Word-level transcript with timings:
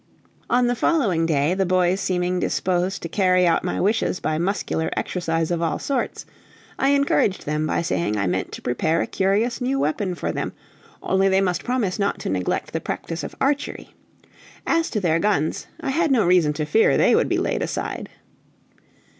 On 0.49 0.65
the 0.65 0.73
following 0.73 1.27
day, 1.27 1.53
the 1.53 1.63
boys 1.63 1.99
seeming 1.99 2.39
disposed 2.39 3.03
to 3.03 3.07
carry 3.07 3.45
out 3.45 3.63
my 3.63 3.79
wishes 3.79 4.19
by 4.19 4.39
muscular 4.39 4.89
exercise 4.97 5.51
of 5.51 5.61
all 5.61 5.77
sorts, 5.77 6.25
I 6.79 6.89
encouraged 6.89 7.45
them 7.45 7.67
by 7.67 7.83
saying 7.83 8.17
I 8.17 8.25
meant 8.25 8.51
to 8.53 8.63
prepare 8.63 9.01
a 9.01 9.05
curious 9.05 9.61
new 9.61 9.77
weapon 9.79 10.15
for 10.15 10.31
them, 10.31 10.53
only 11.03 11.29
they 11.29 11.39
must 11.39 11.63
promise 11.63 11.99
not 11.99 12.17
to 12.21 12.29
neglect 12.29 12.73
the 12.73 12.81
practice 12.81 13.23
of 13.23 13.35
archery; 13.39 13.93
as 14.65 14.89
to 14.89 14.99
their 14.99 15.19
guns, 15.19 15.67
I 15.81 15.91
had 15.91 16.09
no 16.09 16.25
reason 16.25 16.53
to 16.53 16.65
fear 16.65 16.97
they 16.97 17.13
would 17.13 17.29
be 17.29 17.37
laid 17.37 17.61
aside. 17.61 18.09